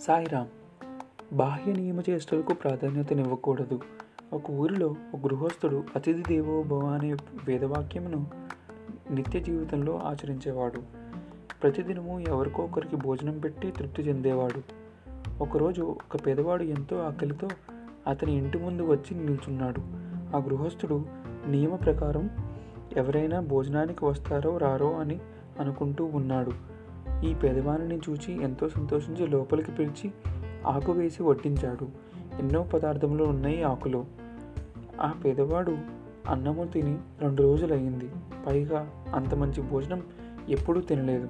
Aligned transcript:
సాయిరామ్ 0.00 0.48
బాహ్య 1.34 1.72
నియమ 1.72 2.00
చేష్టలకు 2.10 2.54
ప్రాధాన్యతనివ్వకూడదు. 2.54 3.80
ఒక 4.32 4.50
ఊరిలో 4.50 4.86
ఒక 4.86 5.20
గృహస్థుడు 5.22 5.84
అతిథి 5.96 6.22
దేవోభవ 6.22 6.86
అనే 6.86 7.12
వేదవాక్యమును 7.48 8.26
నిత్య 9.10 9.40
జీవితంలో 9.40 9.98
ఆచరించేవాడు. 9.98 10.82
ప్రతిదినము 11.62 12.20
ఎవరికో 12.20 12.62
ఒకరికి 12.62 12.96
భోజనం 12.96 13.38
పెట్టి 13.38 13.70
తృప్తి 13.70 14.02
చెందేవాడు. 14.02 14.62
ఒకరోజు 15.42 15.82
ఒక 15.82 16.26
పేదవాడు 16.26 16.62
ఎంతో 16.62 16.96
ఆకలితో 16.98 17.48
అతని 18.06 18.32
ఇంటి 18.32 18.58
ముందు 18.58 18.82
వచ్చి 18.82 19.14
నిల్చున్నాడు. 19.14 19.80
ఆ 20.36 20.40
గృహస్థుడు 20.40 21.06
నియమ 21.48 21.74
ప్రకారం 21.74 22.30
ఎవరైనా 22.96 23.40
భోజనానికి 23.40 24.04
వస్తారో 24.04 24.56
రారో 24.56 24.92
అని 24.92 25.20
అనుకుంటూ 25.60 26.04
ఉన్నాడు. 26.04 26.75
ఈ 27.24 27.34
పేదవాణిని 27.34 27.96
చూచి 27.96 28.42
ఎంతో 28.42 28.68
సంతోషించి 28.68 29.26
లోపలికి 29.26 29.72
పిలిచి 29.72 30.12
ఆకు 30.66 30.92
వేసి 30.92 31.22
వడ్డించాడు. 31.22 31.88
ఎన్నో 32.38 32.62
పదార్థములు 32.62 33.24
ఉన్నాయి 33.24 33.62
ఆకులో. 33.62 34.04
ఆ 35.00 35.14
పేదవాడు 35.24 35.78
అన్నము 36.28 36.64
తిని 36.64 36.98
రెండు 37.20 37.42
రోజులయ్యింది. 37.42 38.10
పైగా 38.46 39.04
అంత 39.14 39.34
మంచి 39.34 39.62
భోజనం 39.62 40.02
ఎప్పుడూ 40.48 40.80
తినలేదు. 40.80 41.28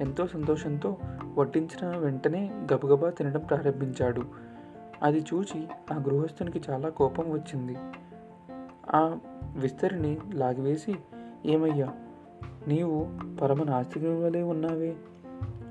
ఎంతో 0.00 0.26
సంతోషంతో 0.26 0.96
వడ్డించిన 1.38 1.96
వెంటనే 1.96 2.50
గబగబా 2.72 3.10
తినడం 3.10 3.40
ప్రారంభించాడు. 3.40 4.22
అది 5.02 5.24
చూచి 5.34 5.66
ఆ 5.92 5.96
గృహస్థునికి 5.96 6.60
చాలా 6.70 6.88
కోపం 6.88 7.32
వచ్చింది. 7.32 7.76
ఆ 8.94 9.18
విస్తరిని 9.56 10.18
లాగివేసి 10.34 10.94
ఏమయ్యా 11.46 11.88
నీవు 12.68 13.08
పరమ 13.40 13.62
నాస్తికుని 13.62 14.24
వలె 14.24 14.42
ఉన్నావే? 14.42 14.96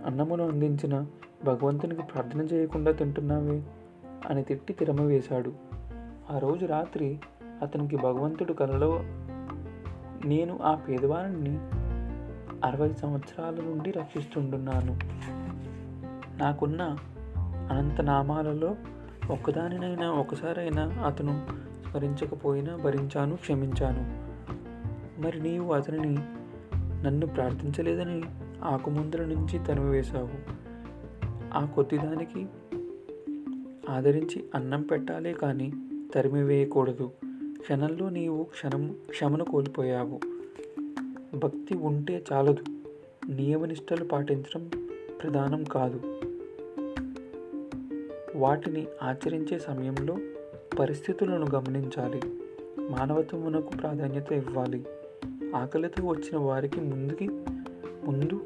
అన్నమును 0.05 0.48
అందించిన 0.48 1.05
భగవంతునికి 1.46 2.01
ప్రార్థన 2.01 2.41
చేయకుండా 2.41 2.91
తింటున్నావే 2.91 3.63
అని 4.29 4.43
తిట్టి 4.43 4.73
తిరమ 4.73 5.01
వేశాడు. 5.01 5.54
ఆ 6.29 6.37
రోజు 6.37 6.65
రాత్రి 6.65 7.20
అతనికి 7.62 7.98
భగవంతుడు 7.98 8.54
కలలో 8.54 8.99
నేను 10.26 10.60
ఆ 10.63 10.76
పేదవాణ్ణి 10.76 11.57
అరవై 12.68 12.93
సంవత్సరాల 12.93 13.54
నుండి 13.54 13.91
రక్షిస్తుంటున్నాను. 13.91 14.99
నాకున్న 16.38 16.98
అనంత 17.71 18.01
నామాలలో 18.01 18.76
ఒక్కదానినైనా 19.29 20.12
ఒకసారైనా 20.12 21.04
అతను 21.05 21.48
స్మరించకపోయినా 21.90 22.76
భరించాను 22.76 23.35
క్షమించాను. 23.35 24.23
మరి 25.21 25.43
నీవు 25.43 25.73
అతనిని 25.73 26.17
నన్ను 27.04 27.27
ప్రార్థించలేదని 27.27 28.21
ఆకుముందల 28.63 29.26
నుంచి 29.26 29.65
తనువు 29.65 29.90
వేశావు. 29.90 30.63
ఆ 31.54 31.65
కొద్దిదానికి 31.65 32.45
ఆదరించి 33.90 34.43
అన్నం 34.55 34.82
పెట్టాలే 34.82 35.34
కానీ 35.34 35.73
తరిమి 36.13 36.43
వేయకూడదు. 36.43 37.12
క్షణంలో 37.60 38.10
నీవు 38.10 38.43
క్షణం 38.43 38.95
క్షమను 39.10 39.43
కోల్పోయావు. 39.43 40.20
భక్తి 41.37 41.76
ఉంటే 41.77 42.23
చాలదు. 42.34 42.63
నియమనిష్టలు 43.29 44.05
పాటించడం 44.05 44.70
ప్రధానం 45.23 45.63
కాదు. 45.63 46.20
వాటిని 48.35 48.88
ఆచరించే 49.04 49.60
సమయంలో 49.60 50.17
పరిస్థితులను 50.79 51.45
గమనించాలి. 51.55 52.21
మానవత్వమునకు 52.90 53.70
ప్రాధాన్యత 53.70 54.32
ఇవ్వాలి. 54.32 54.85
ఆకలితో 55.55 56.07
వచ్చిన 56.07 56.37
వారికి 56.37 56.82
ముందుకి 56.82 57.27
ముందు 58.05 58.46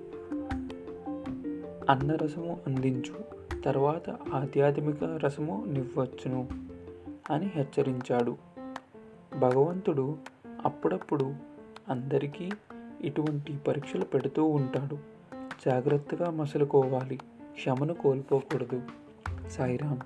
అన్నరసము 1.89 2.59
అందించు 2.67 3.37
తర్వాత 3.61 4.09
ఆధ్యాత్మిక 4.09 5.03
రసము 5.03 5.65
నివ్వచ్చును 5.67 6.47
అని 7.31 7.45
హెచ్చరించాడు. 7.45 8.37
భగవంతుడు 9.39 10.17
అప్పుడప్పుడు 10.65 11.33
అందరికీ 11.89 12.51
ఇటువంటి 13.01 13.57
పరీక్షలు 13.67 14.05
పెడుతూ 14.05 14.45
ఉంటాడు. 14.45 14.97
జాగ్రత్తగా 15.65 16.29
మసలుకోవాలి 16.29 17.17
క్షమను 17.53 17.93
కోల్పోకూడదు. 17.93 18.81
సాయిరామ్. 19.49 19.99